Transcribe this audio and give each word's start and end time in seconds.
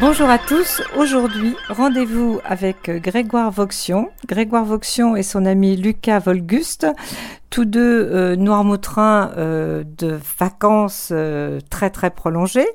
Bonjour 0.00 0.30
à 0.30 0.38
tous. 0.38 0.80
Aujourd'hui, 0.96 1.56
rendez-vous 1.68 2.38
avec 2.44 2.88
Grégoire 2.88 3.50
Vauxion. 3.50 4.10
Grégoire 4.28 4.64
Vauxion 4.64 5.16
et 5.16 5.24
son 5.24 5.44
ami 5.44 5.76
Lucas 5.76 6.20
Volguste, 6.20 6.86
tous 7.50 7.64
deux 7.64 8.08
euh, 8.12 8.36
noirmoutrins 8.36 9.32
euh, 9.36 9.82
de 9.84 10.16
vacances 10.38 11.08
euh, 11.10 11.58
très 11.68 11.90
très 11.90 12.10
prolongées 12.10 12.68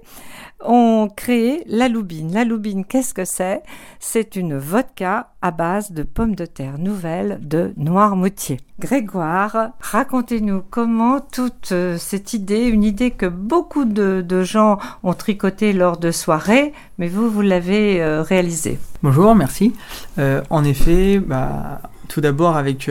ont 0.66 1.09
créé 1.16 1.64
la 1.68 1.89
loubine. 1.89 2.34
La 2.34 2.43
loubine, 2.43 2.86
qu'est-ce 2.86 3.14
que 3.14 3.25
c'est? 3.25 3.61
C'est 4.00 4.36
une 4.36 4.57
vodka 4.57 5.29
à 5.41 5.52
base 5.52 5.91
de 5.91 6.04
pommes 6.04 6.36
de 6.36 6.46
terre 6.46 6.78
nouvelles 6.78 7.39
de 7.41 7.73
Noirmoutier. 7.78 8.59
Grégoire, 8.79 9.70
racontez-nous 9.79 10.64
comment 10.70 11.20
toute 11.20 11.71
euh, 11.71 11.97
cette 11.97 12.34
idée, 12.34 12.65
une 12.65 12.84
idée 12.84 13.11
que 13.11 13.25
beaucoup 13.25 13.86
de, 13.86 14.43
gens 14.43 14.78
ont 15.04 15.14
tricoté 15.14 15.73
lors 15.73 15.97
de 15.97 16.11
soirées, 16.11 16.73
mais 16.98 17.07
vous, 17.07 17.29
vous 17.29 17.42
l'avez 17.42 18.01
euh, 18.01 18.21
réalisée. 18.21 18.79
Bonjour, 19.04 19.36
merci. 19.36 19.73
Euh, 20.18 20.42
en 20.50 20.64
effet, 20.64 21.20
bah, 21.20 21.82
tout 22.07 22.21
d'abord 22.21 22.57
avec... 22.57 22.89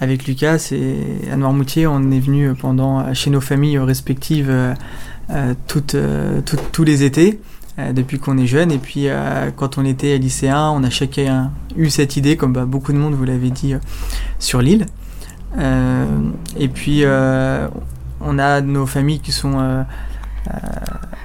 avec 0.00 0.26
Lucas 0.28 0.68
et 0.70 1.28
à 1.32 1.36
Noirmoutier, 1.36 1.88
on 1.88 2.12
est 2.12 2.20
venu 2.20 2.54
pendant 2.54 3.12
chez 3.14 3.30
nos 3.30 3.40
familles 3.40 3.78
respectives 3.78 4.76
euh, 5.30 5.54
euh, 5.94 6.40
tous 6.72 6.84
les 6.84 7.02
étés 7.02 7.38
euh, 7.78 7.92
depuis 7.92 8.18
qu'on 8.18 8.38
est 8.38 8.46
jeune. 8.46 8.72
Et 8.72 8.78
puis 8.78 9.08
quand 9.56 9.78
on 9.78 9.84
était 9.84 10.18
lycéen, 10.18 10.70
on 10.70 10.82
a 10.84 10.90
chacun 10.90 11.52
eu 11.76 11.90
cette 11.90 12.16
idée, 12.16 12.36
comme 12.36 12.52
bah, 12.52 12.64
beaucoup 12.64 12.92
de 12.92 12.98
monde 12.98 13.14
vous 13.14 13.24
l'avez 13.24 13.50
dit, 13.50 13.74
sur 14.38 14.60
l'île. 14.60 14.86
et 15.58 16.68
puis 16.68 17.04
on 17.04 18.38
a 18.38 18.60
nos 18.60 18.86
familles 18.86 19.20
qui 19.20 19.32
sont 19.32 19.84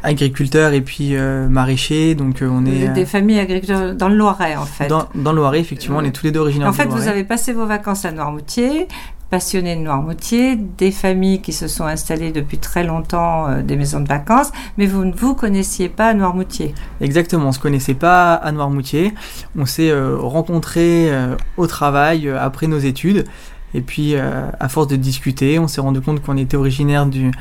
agriculteurs 0.04 0.74
et 0.74 0.82
puis 0.82 1.16
maraîchers. 1.50 2.16
Donc 2.16 2.42
on 2.42 2.66
est 2.66 2.90
des 2.90 3.06
familles 3.06 3.40
agriculteurs 3.40 3.96
dans 3.96 4.10
le 4.10 4.16
Loiret 4.16 4.58
en 4.58 4.66
fait. 4.66 4.88
Dans, 4.88 5.08
dans 5.16 5.32
le 5.32 5.38
Loiret 5.38 5.60
effectivement, 5.60 6.00
on 6.00 6.04
est 6.04 6.12
tous 6.12 6.26
les 6.26 6.32
deux 6.32 6.42
originaires. 6.42 6.68
En 6.68 6.74
fait, 6.74 6.88
vous 6.88 7.08
avez 7.08 7.24
passé 7.24 7.54
vos 7.54 7.66
vacances 7.66 8.06
à 8.06 8.12
Noirmoutier 8.12 8.88
passionnés 9.34 9.76
de 9.76 9.82
Noirmoutier, 9.82 10.56
des 10.56 10.92
familles 10.92 11.42
qui 11.42 11.54
se 11.54 11.68
sont 11.68 11.86
installées 11.86 12.32
depuis 12.32 12.60
très 12.60 12.84
longtemps, 12.84 13.48
euh, 13.48 13.64
des 13.64 13.76
maisons 13.76 14.00
de 14.00 14.08
vacances, 14.08 14.52
mais 14.78 14.86
vous 14.86 15.04
ne 15.06 15.12
vous 15.12 15.34
connaissiez 15.34 15.90
pas 15.90 16.10
à 16.10 16.14
Noirmoutier. 16.14 16.76
Exactement, 17.02 17.46
on 17.46 17.48
ne 17.48 17.52
se 17.52 17.58
connaissait 17.58 17.96
pas 17.96 18.36
à 18.36 18.52
Noirmoutier. 18.52 19.12
On 19.58 19.66
s'est 19.66 19.90
euh, 19.90 20.18
rencontrés 20.20 21.12
euh, 21.12 21.36
au 21.58 21.66
travail 21.66 22.30
après 22.30 22.68
nos 22.68 22.78
études. 22.78 23.26
Et 23.74 23.82
puis, 23.82 24.16
à 24.16 24.70
force 24.70 24.86
de 24.86 24.96
discuter, 24.96 25.58
on 25.58 25.68
s'est 25.68 25.82
rendu 25.82 26.00
compte 26.00 26.22
qu'on 26.22 26.38
était 26.38 26.58
originaire 26.58 27.08
du, 27.08 27.32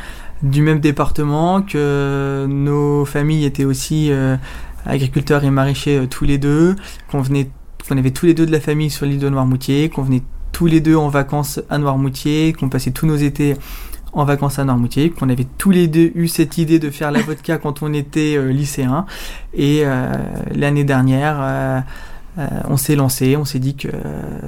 du 0.43 0.63
même 0.63 0.81
département, 0.81 1.61
que 1.61 2.47
nos 2.49 3.05
familles 3.05 3.45
étaient 3.45 3.67
aussi 3.67 4.11
agriculteurs 4.87 5.45
et 5.45 5.51
maraîchers 5.51 6.07
tous 6.09 6.25
les 6.25 6.39
deux, 6.39 6.75
qu'on 7.11 7.21
venait 7.21 7.51
qu'on 7.87 7.99
avait 7.99 8.13
tous 8.13 8.25
les 8.25 8.33
deux 8.33 8.47
de 8.47 8.53
la 8.53 8.61
famille 8.61 8.89
sur 8.89 9.05
l'île 9.05 9.19
de 9.19 9.29
Noirmoutier, 9.29 9.91
qu'on 9.91 10.01
venait 10.01 10.23
tous 10.63 10.69
les 10.69 10.81
deux 10.81 10.95
en 10.95 11.09
vacances 11.09 11.59
à 11.71 11.79
Noirmoutier, 11.79 12.53
qu'on 12.53 12.69
passait 12.69 12.93
tous 12.93 13.05
nos 13.05 13.17
étés 13.17 13.57
en 14.13 14.25
vacances 14.25 14.61
à 14.61 14.65
Noirmoutier, 14.65 15.11
qu'on 15.11 15.29
avait 15.29 15.49
tous 15.59 15.73
les 15.73 15.89
deux 15.89 16.13
eu 16.15 16.29
cette 16.29 16.57
idée 16.57 16.79
de 16.79 16.89
faire 16.89 17.11
la 17.11 17.21
vodka 17.27 17.59
quand 17.59 17.83
on 17.83 17.93
était 17.93 18.37
euh, 18.37 18.53
lycéen. 18.53 19.05
Et 19.55 19.81
euh, 19.83 20.13
l'année 20.55 20.85
dernière, 20.85 21.39
euh, 21.41 21.81
on 22.69 22.77
s'est 22.77 22.95
lancé, 22.95 23.37
on 23.37 23.45
s'est 23.45 23.59
dit 23.59 23.75
que 23.75 23.89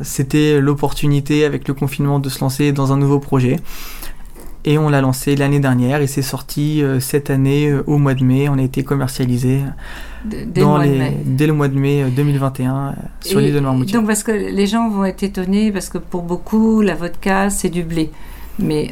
c'était 0.05 0.61
l'opportunité 0.61 1.45
avec 1.45 1.67
le 1.67 1.75
confinement 1.75 2.21
de 2.21 2.28
se 2.28 2.39
lancer 2.39 2.71
dans 2.71 2.93
un 2.93 2.97
nouveau 2.97 3.19
projet. 3.19 3.56
Et 4.65 4.79
on 4.79 4.89
l'a 4.89 5.01
lancé 5.01 5.37
l'année 5.37 5.61
dernière 5.61 6.01
et 6.01 6.07
c'est 6.07 6.23
sorti 6.23 6.83
cette 7.01 7.29
année 7.29 7.75
au 7.87 7.98
mois 7.98 8.15
de 8.15 8.25
mai. 8.25 8.48
On 8.48 8.59
a 8.59 8.62
été 8.62 8.83
commercialisé 8.83 9.61
dès, 10.25 10.61
le 11.47 11.53
mois 11.53 11.69
de 11.69 11.79
mai 11.79 12.05
2021 12.11 12.75
euh, 12.75 12.93
sur 13.21 13.41
l'île 13.41 13.55
de 13.55 13.61
Noirmoutier. 13.61 13.94
Donc 13.94 14.06
parce 14.06 14.22
que 14.22 14.33
les 14.33 14.66
gens 14.66 14.88
vont 14.88 15.05
être 15.05 15.22
étonnés 15.22 15.72
parce 15.72 15.88
que 15.88 15.99
pour 15.99 16.22
beaucoup 16.22 16.81
la 16.81 16.94
vodka 16.94 17.50
c'est 17.50 17.69
du 17.69 17.83
blé, 17.83 18.11
mais 18.59 18.91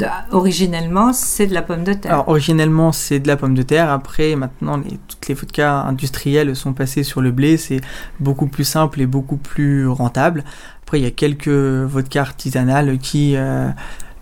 euh, 0.00 0.06
originellement 0.32 1.12
c'est 1.12 1.46
de 1.46 1.54
la 1.54 1.62
pomme 1.62 1.84
de 1.84 1.92
terre. 1.92 2.12
Alors 2.12 2.28
originellement 2.28 2.92
c'est 2.92 3.20
de 3.20 3.28
la 3.28 3.36
pomme 3.36 3.54
de 3.54 3.62
terre. 3.62 3.90
Après 3.90 4.34
maintenant 4.36 4.76
les, 4.76 4.98
toutes 5.08 5.28
les 5.28 5.34
vodkas 5.34 5.82
industrielles 5.82 6.56
sont 6.56 6.72
passées 6.72 7.02
sur 7.02 7.20
le 7.20 7.30
blé. 7.30 7.56
C'est 7.56 7.80
beaucoup 8.18 8.46
plus 8.46 8.64
simple 8.64 9.00
et 9.00 9.06
beaucoup 9.06 9.36
plus 9.36 9.86
rentable. 9.88 10.44
Après 10.82 10.98
il 10.98 11.04
y 11.04 11.08
a 11.08 11.12
quelques 11.12 11.48
vodkas 11.48 12.22
artisanales 12.22 12.98
qui 12.98 13.36
euh, 13.36 13.68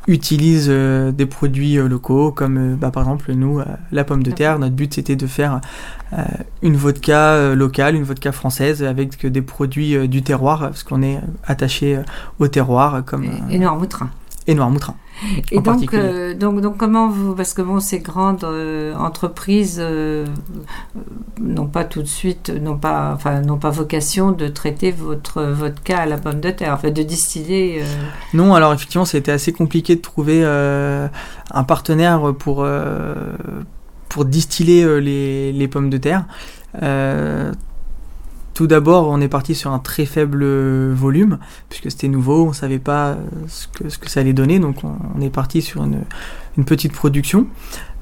utilisent 0.09 0.69
euh, 0.71 1.13
des 1.13 1.27
produits 1.27 1.79
euh, 1.79 1.87
locaux, 1.87 2.33
comme 2.33 2.57
euh, 2.57 2.75
bah, 2.75 2.91
par 2.91 3.05
exemple 3.05 3.31
nous, 3.33 3.61
la 3.93 4.05
pomme 4.05 4.23
de 4.23 4.31
terre. 4.31 4.59
Notre 4.59 4.75
but 4.75 4.95
c'était 4.95 5.17
de 5.17 5.27
faire 5.27 5.61
une 6.63 6.77
vodka 6.77 7.55
locale, 7.55 7.95
une 7.95 8.03
vodka 8.03 8.33
française 8.33 8.83
avec 8.83 9.27
des 9.27 9.43
produits 9.43 10.09
du 10.09 10.23
terroir, 10.23 10.61
parce 10.61 10.83
qu'on 10.83 11.03
est 11.03 11.21
attaché 11.47 12.01
au 12.39 12.49
terroir. 12.49 13.05
Comme, 13.05 13.29
et, 13.51 13.59
Noirmoutrin. 13.59 14.09
Et 14.49 14.55
Noirmoutrin. 14.55 14.97
Et 15.53 15.61
donc, 15.61 15.93
euh, 15.93 16.33
donc, 16.33 16.63
donc, 16.63 16.79
comment 16.79 17.09
vous, 17.09 17.35
parce 17.35 17.53
que 17.53 17.61
bon, 17.61 17.81
ces 17.81 17.99
grandes 17.99 18.45
euh, 18.45 18.95
entreprises 18.95 19.79
euh, 19.79 20.25
n'ont 21.39 21.67
pas 21.67 21.85
tout 21.85 22.01
de 22.01 22.09
suite, 22.09 22.49
n'ont 22.49 22.79
pas, 22.79 23.13
enfin, 23.15 23.43
n'ont 23.43 23.59
pas 23.59 23.69
vocation 23.69 24.33
de 24.33 24.49
traiter 24.49 24.91
votre 24.91 25.43
vodka 25.43 25.99
à 25.99 26.07
la 26.07 26.17
pomme 26.17 26.41
de 26.41 26.51
terre, 26.51 26.73
en 26.73 26.79
fait, 26.79 26.93
de 26.93 27.03
distiller. 27.03 27.83
Non, 28.33 28.55
alors 28.55 28.73
effectivement, 28.73 29.05
c'était 29.05 29.33
assez 29.33 29.53
compliqué 29.53 29.97
de 29.97 30.01
trouver 30.01 30.43
un 30.45 31.65
partenaire 31.65 32.33
pour 32.39 32.67
pour 34.09 34.25
distiller 34.25 35.01
les, 35.03 35.53
les, 35.53 35.69
pommes 35.69 35.91
de 35.91 35.99
terre. 35.99 36.25
Tout 38.59 38.67
d'abord, 38.67 39.07
on 39.07 39.21
est 39.21 39.29
parti 39.29 39.55
sur 39.55 39.71
un 39.71 39.79
très 39.79 40.05
faible 40.05 40.45
volume, 40.91 41.39
puisque 41.69 41.93
c'était 41.93 42.09
nouveau, 42.09 42.47
on 42.47 42.49
ne 42.49 42.53
savait 42.53 42.81
pas 42.81 43.17
ce 43.47 43.69
que, 43.69 43.89
ce 43.89 43.99
que 43.99 44.11
ça 44.11 44.19
allait 44.19 44.33
donner, 44.33 44.59
donc 44.59 44.79
on, 44.83 45.21
est 45.21 45.31
parti 45.31 45.63
sur 45.63 45.85
une, 45.85 46.01
une, 46.57 46.65
petite 46.65 46.93
production. 46.93 47.47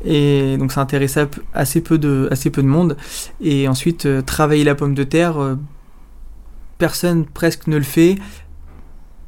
Et 0.03 0.57
donc 0.57 0.73
ça 0.73 0.81
intéressait 0.81 1.29
assez 1.53 1.83
peu 1.83 1.99
de, 1.99 2.27
assez 2.31 2.49
peu 2.49 2.63
de 2.63 2.69
monde. 2.69 2.97
Et 3.43 3.69
ensuite, 3.69 4.07
euh, 4.07 4.23
travailler 4.23 4.65
la 4.65 4.75
pomme 4.75 4.95
de 4.95 5.05
terre, 5.05 5.37
euh, 5.39 5.57
personne 6.79 7.27
presque 7.27 7.67
ne 7.67 7.77
le 7.77 7.83
fait. 7.83 8.17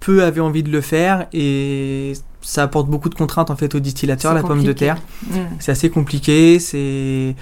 Peu 0.01 0.25
avaient 0.25 0.41
envie 0.41 0.63
de 0.63 0.71
le 0.71 0.81
faire 0.81 1.27
et 1.35 2.15
ça 2.41 2.63
apporte 2.63 2.89
beaucoup 2.89 3.11
de 3.11 3.15
contraintes 3.15 3.51
en 3.51 3.57
fait 3.57 3.75
au 3.75 3.81
distillateur, 3.81 4.33
la 4.33 4.43
pomme 4.43 4.65
de 4.65 4.73
terre. 4.73 4.97
Mmh. 5.27 5.37
C'est 5.59 5.73
assez 5.73 5.91
compliqué, 5.91 6.59
c'est 6.59 7.37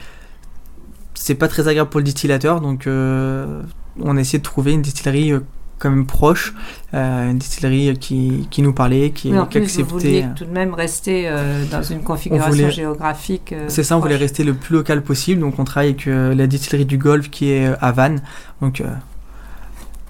c'est 1.16 1.34
pas 1.34 1.48
très 1.48 1.66
agréable 1.66 1.90
pour 1.90 2.00
le 2.00 2.04
distillateur, 2.04 2.60
donc 2.60 2.86
euh, 2.86 3.62
on 4.00 4.16
a 4.16 4.20
essayé 4.20 4.38
de 4.38 4.44
trouver 4.44 4.72
une 4.72 4.82
distillerie 4.82 5.32
euh, 5.32 5.40
quand 5.78 5.90
même 5.90 6.06
proche, 6.06 6.54
euh, 6.94 7.30
une 7.30 7.38
distillerie 7.38 7.98
qui, 7.98 8.46
qui, 8.50 8.62
nous 8.62 8.72
parlait, 8.72 9.10
qui, 9.10 9.30
oui, 9.30 9.38
en 9.38 9.46
plus, 9.46 9.62
acceptait. 9.62 9.82
Vous 9.82 9.98
vouliez 9.98 10.26
tout 10.36 10.44
de 10.44 10.50
même 10.50 10.72
rester 10.72 11.30
dans 11.70 11.82
une 11.82 12.02
configuration 12.02 12.70
géographique. 12.70 13.54
c'est 13.68 13.82
ça, 13.82 13.96
on 13.96 14.00
voulait 14.00 14.16
rester 14.16 14.44
le 14.44 14.54
plus 14.54 14.74
local 14.74 15.02
possible, 15.02 15.40
donc 15.40 15.58
on 15.58 15.64
travaille 15.64 15.90
avec 15.90 16.06
la 16.06 16.46
distillerie 16.46 16.86
du 16.86 16.96
Golfe 16.96 17.28
qui 17.28 17.50
est 17.50 17.66
à 17.80 17.92
Vannes, 17.92 18.22
donc 18.62 18.82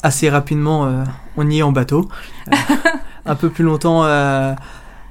assez 0.03 0.29
rapidement 0.29 1.05
on 1.37 1.51
y 1.51 1.59
est 1.59 1.63
en 1.63 1.73
bateau, 1.73 2.09
un 3.27 3.35
peu 3.35 3.51
plus 3.51 3.65
longtemps 3.65 4.03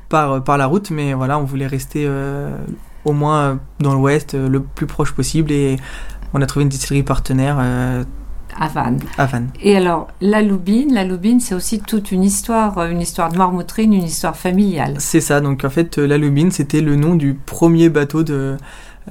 par, 0.07 0.41
par 0.41 0.57
la 0.57 0.67
route, 0.67 0.89
mais 0.89 1.13
voilà, 1.13 1.37
on 1.37 1.43
voulait 1.43 1.67
rester 1.67 2.07
au 3.05 3.13
moins 3.13 3.39
euh, 3.39 3.55
dans 3.79 3.93
l'ouest, 3.93 4.33
euh, 4.33 4.49
le 4.49 4.61
plus 4.61 4.87
proche 4.87 5.13
possible. 5.13 5.51
Et 5.51 5.77
on 6.33 6.41
a 6.41 6.45
trouvé 6.45 6.63
une 6.63 6.69
distillerie 6.69 7.03
partenaire. 7.03 7.57
Euh, 7.59 8.03
à 8.57 8.67
Vannes. 8.67 8.99
À 9.17 9.25
Vannes. 9.25 9.49
Et 9.61 9.75
alors, 9.75 10.07
la 10.21 10.41
Loubine, 10.41 10.93
la 10.93 11.03
Loubine, 11.03 11.39
c'est 11.39 11.55
aussi 11.55 11.81
toute 11.81 12.11
une 12.11 12.23
histoire, 12.23 12.85
une 12.85 13.01
histoire 13.01 13.31
de 13.31 13.37
Marmoutrine, 13.37 13.93
une 13.93 14.03
histoire 14.03 14.35
familiale. 14.35 14.95
C'est 14.99 15.19
ça, 15.19 15.41
donc 15.41 15.65
en 15.65 15.69
fait, 15.69 15.97
la 15.97 16.17
Loubine, 16.17 16.51
c'était 16.51 16.79
le 16.79 16.95
nom 16.95 17.15
du 17.15 17.33
premier 17.33 17.89
bateau 17.89 18.23
de, 18.23 18.55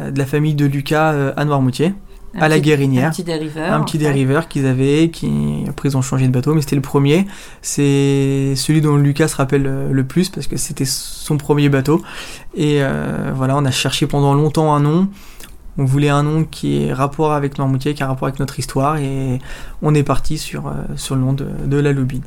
de 0.00 0.18
la 0.18 0.24
famille 0.24 0.54
de 0.54 0.64
Lucas 0.64 1.32
à 1.36 1.44
Noirmoutier 1.44 1.92
à 2.38 2.48
la 2.48 2.60
Guérinière. 2.60 3.08
Un 3.08 3.10
petit 3.10 3.24
dériveur. 3.24 3.72
Un 3.72 3.82
petit 3.82 3.98
dériveur 3.98 4.48
qu'ils 4.48 4.66
avaient, 4.66 5.10
qui 5.10 5.64
après 5.68 5.88
ils 5.88 5.96
ont 5.96 6.02
changé 6.02 6.26
de 6.26 6.32
bateau, 6.32 6.54
mais 6.54 6.60
c'était 6.60 6.76
le 6.76 6.82
premier. 6.82 7.26
C'est 7.62 8.54
celui 8.56 8.80
dont 8.80 8.96
Lucas 8.96 9.28
se 9.28 9.36
rappelle 9.36 9.88
le 9.90 10.04
plus 10.04 10.28
parce 10.28 10.46
que 10.46 10.56
c'était 10.56 10.84
son 10.84 11.36
premier 11.36 11.68
bateau. 11.68 12.02
Et 12.54 12.78
euh, 12.82 13.32
voilà, 13.34 13.56
on 13.56 13.64
a 13.64 13.70
cherché 13.70 14.06
pendant 14.06 14.34
longtemps 14.34 14.74
un 14.74 14.80
nom. 14.80 15.08
On 15.76 15.84
voulait 15.84 16.08
un 16.08 16.22
nom 16.22 16.44
qui 16.44 16.84
ait 16.84 16.92
rapport 16.92 17.32
avec 17.32 17.58
Noirmoutier, 17.58 17.94
qui 17.94 18.02
ait 18.02 18.06
rapport 18.06 18.28
avec 18.28 18.38
notre 18.38 18.60
histoire, 18.60 18.96
et 18.98 19.40
on 19.82 19.92
est 19.92 20.04
parti 20.04 20.38
sur, 20.38 20.68
euh, 20.68 20.72
sur 20.94 21.16
le 21.16 21.22
nom 21.22 21.32
de, 21.32 21.48
de, 21.66 21.76
la 21.78 21.92
Loubine. 21.92 22.22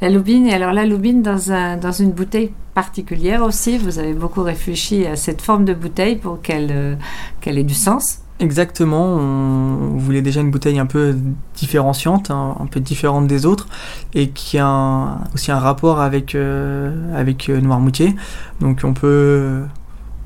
La 0.00 0.10
Loubine, 0.10 0.46
et 0.48 0.54
alors 0.54 0.72
la 0.72 0.84
Loubine 0.86 1.22
dans, 1.22 1.52
un, 1.52 1.76
dans 1.76 1.92
une 1.92 2.10
bouteille 2.10 2.50
particulière 2.74 3.42
aussi, 3.44 3.78
vous 3.78 4.00
avez 4.00 4.12
beaucoup 4.12 4.42
réfléchi 4.42 5.06
à 5.06 5.14
cette 5.14 5.40
forme 5.40 5.64
de 5.64 5.74
bouteille 5.74 6.16
pour 6.16 6.42
qu'elle 6.42 6.70
euh, 6.72 6.96
qu'elle 7.40 7.58
ait 7.58 7.64
du 7.64 7.74
sens. 7.74 8.18
Exactement, 8.40 9.16
on 9.16 9.98
voulait 9.98 10.22
déjà 10.22 10.40
une 10.40 10.50
bouteille 10.50 10.78
un 10.78 10.86
peu 10.86 11.14
différenciante, 11.54 12.30
hein, 12.30 12.56
un 12.58 12.64
peu 12.64 12.80
différente 12.80 13.26
des 13.26 13.44
autres, 13.44 13.68
et 14.14 14.30
qui 14.30 14.56
a 14.56 15.18
aussi 15.34 15.52
un 15.52 15.58
rapport 15.58 16.00
avec, 16.00 16.34
euh, 16.34 16.90
avec 17.14 17.50
euh, 17.50 17.60
Noirmoutier. 17.60 18.16
Donc 18.60 18.80
on 18.82 18.94
peut, 18.94 19.60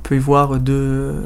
peut 0.04 0.14
y 0.14 0.20
voir 0.20 0.60
deux, 0.60 1.24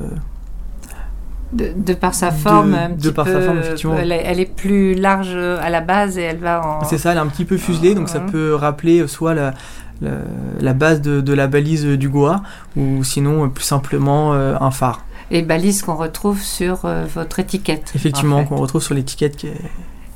De, 1.53 1.75
de, 1.77 1.93
par 1.93 2.15
sa 2.15 2.31
forme, 2.31 2.71
de, 2.73 2.77
un 2.77 2.91
petit 2.93 3.13
par 3.13 3.27
peu, 3.27 3.33
sa 3.35 3.41
forme, 3.43 3.59
effectivement. 3.59 3.97
Elle 3.99 4.13
est, 4.13 4.23
elle 4.25 4.41
est, 4.41 4.51
plus 4.51 4.95
large 4.95 5.37
à 5.37 5.69
la 5.69 5.83
base 5.83 6.17
et 6.17 6.23
elle 6.23 6.39
va 6.39 6.67
en. 6.67 6.85
C'est 6.85 6.97
ça, 6.97 7.13
elle 7.13 7.19
est 7.19 7.21
un 7.21 7.27
petit 7.27 7.45
peu 7.45 7.59
fuselée, 7.59 7.95
donc 7.95 8.09
ça 8.09 8.21
peut 8.21 8.55
rappeler 8.55 9.07
soit 9.09 9.35
la, 9.35 9.53
la, 10.01 10.13
la 10.59 10.73
base 10.73 11.03
de, 11.03 11.21
de, 11.21 11.33
la 11.35 11.49
balise 11.49 11.85
du 11.85 12.09
Goa, 12.09 12.41
ou 12.79 13.05
sinon 13.05 13.47
plus 13.51 13.65
simplement 13.65 14.33
un 14.33 14.71
phare. 14.71 15.05
Et 15.31 15.43
balise 15.43 15.83
qu'on 15.83 15.97
retrouve 15.97 16.41
sur 16.41 16.85
euh, 16.85 17.05
votre 17.05 17.39
étiquette. 17.39 17.93
Effectivement, 17.95 18.37
en 18.37 18.41
fait. 18.41 18.47
qu'on 18.47 18.57
retrouve 18.57 18.83
sur 18.83 18.95
l'étiquette 18.95 19.37
qui 19.37 19.49
est. 19.49 19.61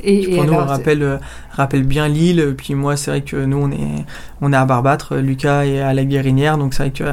Et, 0.04 0.34
pour 0.34 0.44
et 0.44 0.46
nous, 0.48 0.54
alors, 0.54 0.66
rappelle, 0.66 1.02
euh, 1.02 1.18
rappelle 1.52 1.84
bien 1.84 2.08
l'île. 2.08 2.54
Puis 2.56 2.74
moi, 2.74 2.96
c'est 2.96 3.10
vrai 3.10 3.20
que 3.20 3.36
nous, 3.36 3.58
on 3.58 3.70
est, 3.70 4.04
on 4.40 4.52
est 4.52 4.56
à 4.56 4.64
Barbâtre, 4.64 5.16
Lucas 5.16 5.64
est 5.64 5.80
à 5.80 5.94
la 5.94 6.04
Guérinière, 6.04 6.58
donc 6.58 6.74
c'est 6.74 6.82
vrai 6.82 6.90
que 6.90 7.04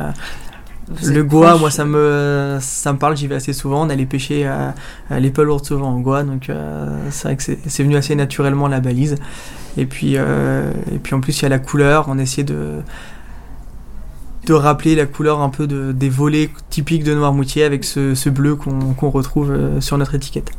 vous 0.89 1.11
le 1.11 1.23
Goa, 1.23 1.55
moi, 1.57 1.69
ça 1.69 1.85
me, 1.85 2.57
ça 2.61 2.93
me 2.93 2.97
parle, 2.97 3.15
j'y 3.15 3.27
vais 3.27 3.35
assez 3.35 3.53
souvent. 3.53 3.85
On 3.85 3.89
allait 3.89 4.07
pêcher 4.07 4.47
à, 4.47 4.73
à 5.09 5.19
lourde 5.19 5.63
souvent 5.63 5.89
en 5.89 5.99
Goa, 5.99 6.23
donc 6.23 6.49
euh, 6.49 6.87
c'est 7.11 7.27
vrai 7.27 7.37
que 7.37 7.43
c'est 7.43 7.59
c'est 7.67 7.83
venu 7.83 7.95
assez 7.95 8.15
naturellement 8.15 8.67
la 8.67 8.79
balise. 8.79 9.15
Et 9.77 9.85
puis, 9.85 10.13
euh, 10.15 10.71
et 10.91 10.97
puis 10.97 11.13
en 11.13 11.21
plus, 11.21 11.39
il 11.39 11.43
y 11.43 11.45
a 11.45 11.49
la 11.49 11.59
couleur, 11.59 12.05
on 12.07 12.17
essayait 12.17 12.43
de 12.43 12.79
de 14.49 14.53
rappeler 14.53 14.95
la 14.95 15.05
couleur 15.05 15.41
un 15.41 15.49
peu 15.49 15.67
de, 15.67 15.91
des 15.91 16.09
volets 16.09 16.49
typiques 16.69 17.03
de 17.03 17.13
Noirmoutier 17.13 17.63
avec 17.63 17.83
ce, 17.83 18.15
ce 18.15 18.29
bleu 18.29 18.55
qu'on 18.55 19.09
retrouve 19.09 19.51
euh, 19.51 19.79
sur 19.79 19.97
notre 19.97 20.15
étiquette. 20.15 20.51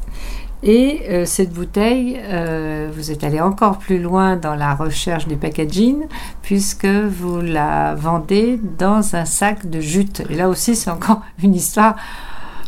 Et 0.63 1.03
euh, 1.09 1.25
cette 1.25 1.53
bouteille, 1.53 2.21
euh, 2.23 2.91
vous 2.95 3.11
êtes 3.11 3.25
allé 3.25 3.41
encore 3.41 3.79
plus 3.79 3.99
loin 3.99 4.37
dans 4.37 4.55
la 4.55 4.75
recherche 4.75 5.27
du 5.27 5.37
packaging, 5.37 6.03
puisque 6.43 6.87
vous 6.87 7.41
la 7.41 7.95
vendez 7.95 8.61
dans 8.79 9.17
un 9.17 9.25
sac 9.25 9.69
de 9.69 9.81
jute. 9.81 10.23
Et 10.29 10.35
là 10.35 10.49
aussi, 10.49 10.77
c'est 10.77 10.91
encore 10.91 11.23
une 11.43 11.55
histoire. 11.55 11.97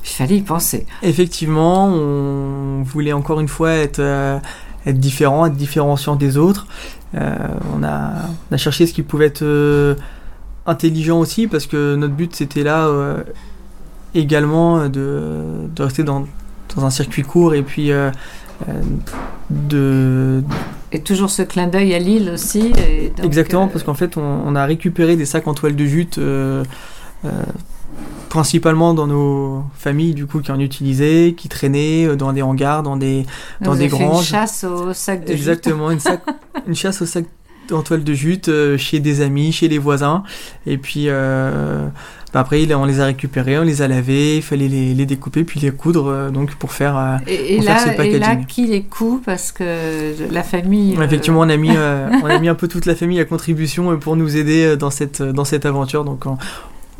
Il 0.05 0.09
fallait 0.09 0.39
y 0.39 0.43
penser. 0.43 0.87
Effectivement, 1.03 1.87
on 1.87 2.83
voulait 2.83 3.13
encore 3.13 3.41
une 3.41 3.49
fois 3.49 3.73
être, 3.73 4.01
euh, 4.01 4.41
être 4.87 4.99
différent, 4.99 5.47
être 5.47 5.55
différenciant 5.55 6.17
des 6.17 6.37
autres. 6.37 6.67
On, 7.15 7.85
a, 7.85 8.13
on 8.51 8.55
a 8.55 8.57
cherché 8.57 8.87
ce 8.87 8.95
qui 8.95 9.03
pouvait 9.03 9.27
être 9.27 9.45
intelligent 10.67 11.19
aussi, 11.19 11.47
parce 11.49 11.67
que 11.67 11.97
notre 11.97 12.15
but 12.15 12.35
c'était 12.37 12.63
là 12.63 12.87
euh, 12.87 13.23
également 14.15 14.89
de, 14.89 15.69
de 15.75 15.83
rester 15.83 16.03
dans, 16.05 16.27
dans 16.77 16.85
un 16.85 16.91
circuit 16.91 17.23
court 17.23 17.55
et 17.55 17.63
puis 17.63 17.91
euh, 17.93 18.11
euh, 18.69 18.73
de, 19.51 20.43
Et 20.93 21.01
toujours 21.01 21.31
ce 21.31 21.43
clin 21.43 21.67
d'œil 21.67 21.95
à 21.95 21.99
Lille 21.99 22.31
aussi. 22.33 22.73
et 22.79 23.09
donc, 23.17 23.25
Exactement, 23.27 23.67
parce 23.69 23.83
qu'en 23.85 23.95
fait, 23.95 24.17
on, 24.17 24.23
on 24.47 24.55
a 24.55 24.65
récupéré 24.65 25.17
des 25.17 25.27
sacs 25.27 25.49
en 25.49 25.55
toile 25.55 25.75
de 25.77 25.85
jute, 25.85 26.19
principalement 28.29 28.95
dans 28.95 29.07
nos 29.07 29.65
familles, 29.75 30.15
du 30.15 30.27
coup, 30.27 30.41
qui 30.41 30.51
en 30.53 30.59
utilisaient, 30.61 31.35
qui 31.37 31.49
traînaient 31.49 32.17
dans 32.17 32.33
des 32.33 32.41
hangars, 32.43 32.83
dans 32.83 32.97
des, 32.97 33.27
dans 33.61 33.75
des 33.75 33.89
fait 33.89 33.97
une 33.97 34.09
granges. 34.09 34.27
chasse 34.27 34.65
au 34.65 34.93
sac 34.95 35.23
de 35.23 35.27
jute. 35.29 35.37
Exactement, 35.37 35.91
une, 35.91 35.99
sac- 35.99 36.23
une 36.67 36.75
chasse 36.75 37.03
aux 37.03 37.07
sacs 37.07 37.27
en 37.71 37.83
toile 37.83 38.05
de 38.05 38.13
jute 38.15 38.49
euh, 38.49 38.77
chez 38.77 39.01
des 39.01 39.21
amis, 39.21 39.53
chez 39.53 39.69
les 39.69 39.79
voisins. 39.79 40.23
Et 40.67 40.79
puis 40.79 41.05
euh, 41.09 41.87
bah 42.35 42.41
après, 42.41 42.73
on 42.75 42.85
les 42.87 43.01
a 43.01 43.05
récupérés, 43.07 43.59
on 43.59 43.63
les 43.63 43.83
a 43.83 43.89
lavés, 43.89 44.37
il 44.37 44.43
fallait 44.43 44.69
les, 44.69 44.95
les 44.95 45.07
découper, 45.07 45.45
puis 45.45 45.61
les 45.61 45.71
coudre, 45.71 46.07
euh, 46.09 46.31
donc 46.31 46.55
pour 46.55 46.73
faire. 46.73 47.21
Et, 47.27 47.55
et 47.55 47.57
pour 47.57 47.65
faire 47.67 47.81
ce 47.81 47.87
là, 47.89 48.05
et 48.05 48.19
là, 48.19 48.27
packaging. 48.27 48.47
qui 48.47 48.67
les 48.67 48.83
coud 48.83 49.21
Parce 49.25 49.53
que 49.53 50.15
la 50.33 50.43
famille. 50.43 50.97
euh, 50.99 51.03
Effectivement, 51.05 51.41
on 51.41 51.49
a 51.49 51.57
mis, 51.57 51.71
on 52.23 52.27
a 52.27 52.39
mis 52.39 52.49
un 52.49 52.55
peu 52.55 52.69
toute 52.69 52.87
la 52.87 52.95
famille 52.95 53.21
à 53.21 53.25
contribution 53.27 53.97
pour 53.99 54.17
nous 54.17 54.37
aider 54.37 54.77
dans 54.77 54.91
cette, 54.91 55.23
dans 55.23 55.45
cette 55.45 55.67
aventure. 55.67 56.05
Donc, 56.05 56.27
on, 56.27 56.39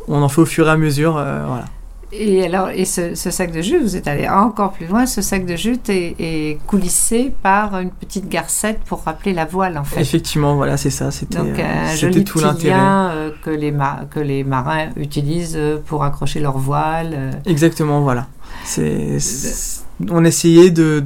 on 0.09 0.23
en 0.23 0.29
fait 0.29 0.41
au 0.43 0.47
fur 0.47 0.69
et 0.69 0.71
à 0.71 0.77
mesure. 0.77 1.13
voilà. 1.13 1.65
Et 2.15 2.45
alors, 2.45 2.69
et 2.69 2.85
ce, 2.85 3.15
ce 3.15 3.31
sac 3.31 3.53
de 3.53 3.63
jute, 3.63 3.83
vous 3.83 3.97
êtes 3.97 4.07
allé 4.07 4.29
encore 4.29 4.73
plus 4.73 4.87
loin. 4.87 5.07
Ce 5.07 5.23
sac 5.23 5.47
de 5.47 5.57
jute 5.57 5.89
est, 5.89 6.15
est 6.19 6.59
coulissé 6.67 7.33
par 7.43 7.79
une 7.81 7.91
petite 7.91 8.29
garcette 8.29 8.81
pour 8.85 9.03
rappeler 9.05 9.33
la 9.33 9.47
voile, 9.47 9.79
en 9.79 9.85
fait. 9.85 10.01
Effectivement, 10.01 10.55
voilà, 10.57 10.77
c'est 10.77 10.91
ça. 10.91 11.11
C'était 11.11 11.39
Donc 11.39 11.59
euh, 11.59 11.63
un 11.91 11.95
joli 11.95 12.23
tout 12.23 12.35
petit 12.39 12.45
l'intérêt. 12.45 12.77
lien 12.77 13.11
euh, 13.13 13.31
que, 13.43 13.51
les 13.51 13.73
que 14.11 14.21
les 14.21 14.45
marins 14.45 14.89
utilisent 14.97 15.57
euh, 15.57 15.79
pour 15.87 16.05
accrocher 16.05 16.41
leur 16.41 16.59
voile. 16.59 17.11
euh. 17.15 17.31
Exactement, 17.47 18.03
voilà. 18.03 18.27
C'est, 18.65 19.19
c'est- 19.19 19.83
on 20.11 20.25
essayait 20.25 20.71
de 20.71 21.05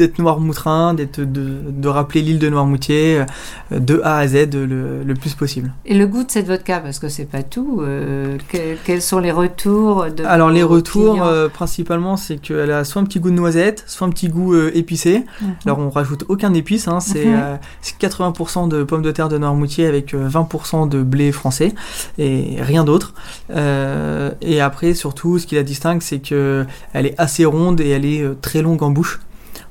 d'être 0.00 0.18
Noirmoutrin, 0.18 0.94
d'être 0.94 1.20
de, 1.20 1.48
de 1.70 1.88
rappeler 1.88 2.22
l'île 2.22 2.38
de 2.38 2.48
Noirmoutier 2.48 3.20
euh, 3.72 3.78
de 3.78 4.00
A 4.04 4.16
à 4.18 4.26
Z 4.26 4.48
le, 4.52 5.02
le 5.04 5.14
plus 5.14 5.34
possible. 5.34 5.72
Et 5.86 5.94
le 5.94 6.06
goût 6.06 6.24
de 6.24 6.30
cette 6.30 6.46
vodka, 6.48 6.80
parce 6.80 6.98
que 6.98 7.08
c'est 7.08 7.24
pas 7.24 7.42
tout. 7.42 7.80
euh, 7.82 8.36
que- 8.48 8.76
quels 8.84 9.02
sont 9.02 9.18
les 9.20 9.30
retours 9.32 10.06
de 10.10 10.24
Alors 10.24 10.50
les 10.50 10.62
retours, 10.62 11.22
euh, 11.22 11.48
principalement, 11.48 12.16
c'est 12.16 12.38
qu'elle 12.38 12.70
a 12.72 12.84
soit 12.84 13.00
un 13.00 13.04
petit 13.04 13.20
goût 13.20 13.30
de 13.30 13.36
noisette, 13.36 13.84
soit 13.86 14.06
un 14.06 14.10
petit 14.10 14.28
goût 14.28 14.54
euh, 14.54 14.70
épicé. 14.74 15.24
Mhm. 15.40 15.54
Alors 15.66 15.78
on 15.78 15.90
rajoute 15.90 16.24
aucun 16.28 16.52
épice, 16.54 16.88
hein, 16.88 17.00
c'est 17.00 17.24
Mhm. 17.26 17.38
euh, 17.42 17.56
c'est 17.82 17.96
80% 17.98 18.66
de 18.68 18.82
pommes 18.84 19.02
de 19.02 19.10
terre 19.12 19.28
de 19.28 19.38
Noirmoutier 19.38 19.86
avec 19.86 20.14
euh, 20.14 20.28
20% 20.28 20.88
de 20.88 21.02
blé 21.02 21.30
français 21.32 21.72
et 22.18 22.56
rien 22.60 22.84
d'autre. 22.84 23.14
Et 24.42 24.60
après 24.60 24.94
surtout 24.94 25.38
ce 25.38 25.46
qui 25.46 25.54
la 25.54 25.62
distingue 25.62 26.02
c'est 26.02 26.18
que 26.20 26.64
elle 26.92 27.06
est 27.06 27.14
assez 27.18 27.44
ronde 27.44 27.80
et 27.80 27.88
elle 27.90 28.04
est 28.04 28.24
très 28.40 28.62
longue 28.62 28.82
en 28.82 28.90
bouche. 28.90 29.20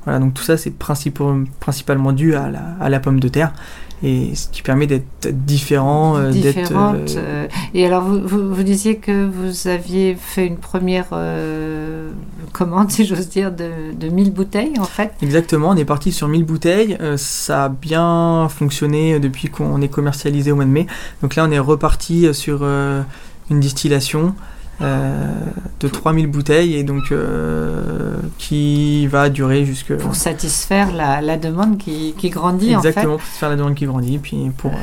Voilà 0.06 0.20
donc 0.20 0.34
tout 0.34 0.44
ça 0.44 0.58
c'est 0.58 0.72
principal- 0.72 1.46
principalement 1.60 2.12
dû 2.14 2.36
à 2.36 2.50
la, 2.50 2.62
à 2.80 2.90
la 2.90 3.00
pomme 3.00 3.20
de 3.20 3.28
terre 3.28 3.54
et 4.02 4.34
ce 4.34 4.48
qui 4.48 4.62
permet 4.62 4.88
d'être 4.88 5.28
différent, 5.46 6.16
euh, 6.16 6.32
euh, 6.32 7.06
euh, 7.18 7.48
Et 7.74 7.86
alors, 7.86 8.04
vous, 8.04 8.22
vous, 8.26 8.56
vous 8.56 8.64
disiez 8.64 8.96
que 8.96 9.26
vous 9.28 9.68
aviez 9.68 10.16
fait 10.18 10.48
une 10.48 10.56
première 10.56 11.08
euh, 11.12 12.10
commande, 12.54 12.92
si 12.94 13.06
j'ose 13.06 13.28
dire, 13.28 13.52
de, 13.52 13.94
de 13.94 14.08
1000 14.08 14.32
bouteilles, 14.32 14.80
en 14.80 14.86
fait? 14.86 15.12
Exactement, 15.22 15.70
on 15.72 15.76
est 15.76 15.84
parti 15.84 16.14
sur 16.14 16.30
1000 16.30 16.46
bouteilles. 16.46 16.98
Ça 17.18 17.66
a 17.66 17.70
bien 17.70 18.48
fonctionné 18.50 19.20
depuis 19.20 19.50
qu'on 19.50 19.82
est 19.82 19.90
commercialisé 19.90 20.54
au 20.54 20.56
mois 20.56 20.66
de 20.66 20.70
mai. 20.70 20.88
Donc 21.22 21.36
là, 21.36 21.46
on 21.46 21.52
est 21.52 21.60
reparti 21.60 22.34
sur 22.34 22.64
une 22.64 23.60
distillation 23.60 24.34
de 24.82 25.88
3000 25.88 26.28
bouteilles 26.28 26.76
et 26.76 26.84
donc 26.84 27.12
euh, 27.12 28.14
qui 28.38 29.08
va 29.08 29.30
durer 29.30 29.66
jusque. 29.66 29.96
Pour 29.96 30.16
satisfaire 30.16 30.94
la, 30.94 31.22
la 31.22 31.38
demande 31.38 31.78
qui, 31.78 32.14
qui 32.18 32.30
grandit, 32.30 32.74
Exactement, 32.74 33.14
pour 33.18 33.22
faire 33.22 33.50
la 33.50 33.56
demande 33.56 33.76
qui 33.76 33.86
grandit. 33.86 34.18
Puis 34.20 34.52
pour. 34.58 34.72
euh, 34.72 34.76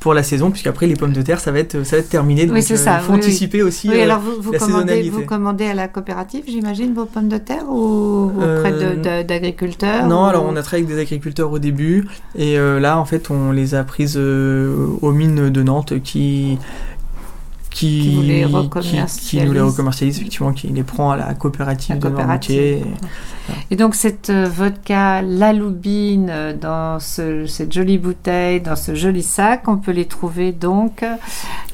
pour 0.00 0.14
la 0.14 0.24
saison, 0.24 0.50
puisqu'après 0.50 0.88
les 0.88 0.96
pommes 0.96 1.12
de 1.12 1.22
terre, 1.22 1.38
ça 1.38 1.52
va 1.52 1.60
être, 1.60 1.84
ça 1.86 1.94
va 1.94 2.00
être 2.00 2.08
terminé. 2.08 2.44
Donc, 2.46 2.56
Oui, 2.56 2.62
c'est 2.64 2.76
ça, 2.76 2.98
Il 3.00 3.04
faut 3.04 3.12
oui, 3.12 3.18
oui. 3.20 3.24
anticiper 3.24 3.62
aussi. 3.62 3.88
en 3.88 3.92
fait. 3.92 3.98
Oui, 3.98 4.02
euh, 4.02 4.06
alors 4.06 4.18
vous, 4.18 4.42
vous, 4.42 4.50
la 4.50 4.58
commandez, 4.58 4.78
saisonnalité. 4.82 5.10
vous 5.10 5.22
commandez 5.24 5.66
à 5.66 5.74
la 5.74 5.86
coopérative, 5.86 6.42
j'imagine, 6.48 6.92
vos 6.92 7.04
pommes 7.04 7.28
de 7.28 7.38
terre 7.38 7.62
ou 7.70 8.32
auprès 8.36 8.72
Euh, 8.72 9.22
d'agriculteurs 9.22 10.08
Non, 10.08 10.22
ou- 10.24 10.26
alors 10.26 10.44
on 10.44 10.56
a 10.56 10.62
travaillé 10.62 10.86
avec 10.86 10.96
des 10.96 11.02
agriculteurs 11.02 11.52
au 11.52 11.60
début 11.60 12.08
et 12.34 12.58
euh, 12.58 12.80
là 12.80 12.98
en 12.98 13.04
fait 13.04 13.30
on 13.30 13.52
les 13.52 13.76
a 13.76 13.84
prises 13.84 14.16
euh, 14.16 14.88
aux 15.02 15.12
mines 15.12 15.50
de 15.50 15.62
Nantes 15.62 15.92
qui 16.02 16.58
qui, 17.74 18.00
Qui 18.02 18.14
vous 18.14 18.22
les 18.22 18.44
qui- 18.44 19.28
qui 19.38 19.42
nous 19.44 19.52
les 19.52 19.60
recommercialise 19.60 20.16
effectivement, 20.18 20.52
qui 20.52 20.68
les 20.68 20.82
prend 20.82 21.10
à 21.12 21.16
la 21.16 21.34
coopérative 21.34 21.96
La 21.96 22.00
de. 22.10 22.14
Noirmoutier. 22.14 22.82
Et 23.70 23.76
donc 23.76 23.94
cette 23.94 24.30
euh, 24.30 24.46
vodka 24.48 25.22
La 25.22 25.52
Loubine 25.52 26.28
euh, 26.30 26.52
dans 26.56 27.00
ce- 27.00 27.46
cette 27.46 27.72
jolie 27.72 27.98
bouteille, 27.98 28.60
dans 28.60 28.76
ce 28.76 28.94
joli 28.94 29.22
sac, 29.22 29.66
on 29.68 29.76
peut 29.78 29.92
les 29.92 30.04
trouver 30.04 30.52
donc 30.52 31.04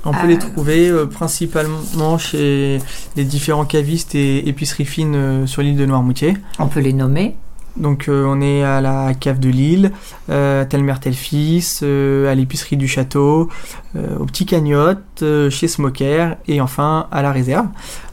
On 0.05 0.12
peut 0.12 0.26
les 0.28 0.38
trouver 0.38 0.88
euh, 0.88 1.07
principalement 1.07 2.17
chez 2.19 2.78
les 3.17 3.25
différents 3.25 3.64
cavistes 3.67 4.14
et 4.14 4.49
épiceries 4.49 4.85
fines 4.87 5.47
sur 5.47 5.62
l'île 5.62 5.76
de 5.76 5.87
Noirmoutier. 5.87 6.35
on 6.59 6.67
peut 6.69 6.81
les 6.81 6.93
nommer. 6.93 7.37
Donc 7.78 8.08
euh, 8.08 8.25
on 8.26 8.40
est 8.40 8.62
à 8.62 8.80
la 8.80 9.14
cave 9.14 9.38
de 9.38 9.49
Lille, 9.49 9.92
euh, 10.30 10.64
tel 10.64 10.82
mère 10.82 10.99
tel 11.00 11.14
fils, 11.14 11.80
euh, 11.82 12.30
à 12.30 12.35
l'épicerie 12.35 12.76
du 12.76 12.88
château, 12.88 13.49
euh, 13.97 14.18
au 14.18 14.25
petit 14.25 14.47
cagnotte, 14.47 15.25
chez 15.50 15.68
Smoker 15.68 16.37
et 16.49 16.61
enfin 16.61 17.06
à 17.11 17.23
la 17.23 17.32
réserve. 17.32 17.66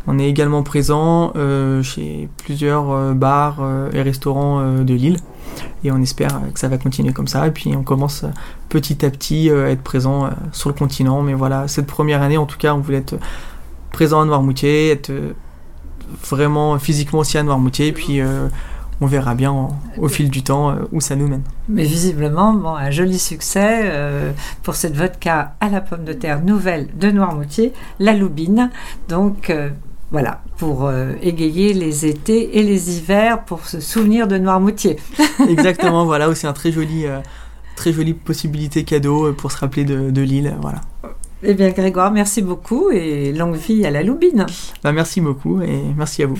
On 0.07 0.19
est 0.19 0.29
également 0.29 0.61
présent 0.61 1.33
chez 1.81 2.29
plusieurs 2.37 3.15
bars 3.15 3.59
et 3.91 4.03
restaurants 4.03 4.83
de 4.83 4.93
Lille 4.93 5.17
et 5.83 5.91
on 5.91 5.99
espère 5.99 6.41
que 6.53 6.59
ça 6.59 6.67
va 6.67 6.77
continuer 6.77 7.11
comme 7.11 7.27
ça 7.27 7.47
et 7.47 7.51
puis 7.51 7.75
on 7.75 7.81
commence 7.81 8.23
petit 8.69 9.03
à 9.03 9.09
petit 9.09 9.49
à 9.49 9.69
être 9.71 9.81
présent 9.81 10.29
sur 10.51 10.69
le 10.69 10.75
continent. 10.75 11.23
Mais 11.23 11.33
voilà, 11.33 11.67
cette 11.67 11.87
première 11.87 12.21
année 12.21 12.37
en 12.37 12.45
tout 12.45 12.59
cas 12.59 12.75
on 12.75 12.81
voulait 12.81 12.99
être 12.99 13.15
présent 13.91 14.21
à 14.21 14.25
Noirmoutier, 14.25 14.91
être 14.91 15.11
vraiment 16.29 16.77
physiquement 16.77 17.19
aussi 17.19 17.39
à 17.39 17.43
Noirmoutier 17.43 17.87
et 17.87 17.93
puis 17.93 18.21
on 19.01 19.07
verra 19.07 19.35
bien 19.35 19.51
en- 19.51 19.77
au 19.97 20.07
fil 20.07 20.29
du 20.29 20.41
temps 20.43 20.71
euh, 20.71 20.75
où 20.91 21.01
ça 21.01 21.15
nous 21.15 21.27
mène. 21.27 21.43
Mais 21.69 21.83
visiblement, 21.83 22.53
bon, 22.53 22.75
un 22.75 22.91
joli 22.91 23.19
succès 23.19 23.81
euh, 23.83 24.31
pour 24.63 24.75
cette 24.75 24.95
vodka 24.95 25.55
à 25.59 25.69
la 25.69 25.81
pomme 25.81 26.05
de 26.05 26.13
terre 26.13 26.41
nouvelle 26.41 26.87
de 26.97 27.11
Noirmoutier, 27.11 27.73
La 27.99 28.13
Loubine. 28.13 28.69
Donc 29.09 29.49
euh, 29.49 29.69
voilà, 30.11 30.41
pour 30.57 30.85
euh, 30.85 31.13
égayer 31.21 31.73
les 31.73 32.05
étés 32.05 32.57
et 32.59 32.63
les 32.63 32.97
hivers, 32.97 33.43
pour 33.43 33.65
se 33.65 33.79
souvenir 33.79 34.27
de 34.27 34.37
Noirmoutier. 34.37 34.97
Exactement, 35.49 36.05
voilà, 36.05 36.29
aussi 36.29 36.47
un 36.47 36.53
très 36.53 36.71
joli, 36.71 37.05
très 37.75 37.91
jolie 37.91 38.13
possibilité 38.13 38.83
cadeau 38.85 39.33
pour 39.33 39.51
se 39.51 39.57
rappeler 39.57 39.83
de, 39.83 40.11
de 40.11 40.21
l'île. 40.21 40.55
Voilà. 40.61 40.81
Eh 41.43 41.53
bien, 41.53 41.69
Grégoire, 41.71 42.11
merci 42.11 42.41
beaucoup 42.41 42.89
et 42.91 43.33
longue 43.33 43.55
vie 43.57 43.85
à 43.85 43.91
La 43.91 44.01
Loubine. 44.03 44.45
Bah, 44.83 44.91
merci 44.93 45.19
beaucoup 45.21 45.61
et 45.61 45.81
merci 45.97 46.23
à 46.23 46.27
vous. 46.27 46.37